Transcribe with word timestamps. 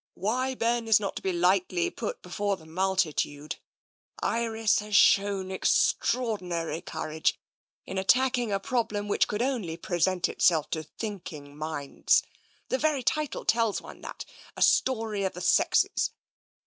"* 0.09 0.13
Why, 0.15 0.55
Ben!' 0.55 0.87
is 0.87 0.99
not 0.99 1.15
to 1.17 1.21
be 1.21 1.31
lightly 1.31 1.91
put 1.91 2.23
before 2.23 2.57
the 2.57 2.65
multitude. 2.65 3.57
Iris 4.19 4.79
has 4.79 4.95
shown 4.95 5.51
extraordinary 5.51 6.81
courage 6.81 7.37
in 7.85 7.99
attacking 7.99 8.51
a 8.51 8.59
problem 8.59 9.07
which 9.07 9.27
could 9.27 9.43
only 9.43 9.77
present 9.77 10.27
itself 10.27 10.71
to 10.71 10.81
thinking 10.81 11.55
minds. 11.55 12.23
The 12.69 12.79
very 12.79 13.03
title 13.03 13.45
tells 13.45 13.79
one 13.79 14.01
that— 14.01 14.25
a 14.57 14.63
Story 14.63 15.23
of 15.23 15.33
the 15.33 15.39
Sexes. 15.41 16.09